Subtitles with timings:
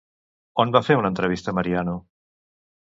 [0.63, 1.97] On va fer una entrevista Mariano?